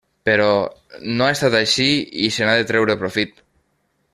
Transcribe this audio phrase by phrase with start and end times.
[0.27, 0.45] Però
[1.19, 1.87] no ha estat així
[2.29, 3.41] i se n'ha de treure profit.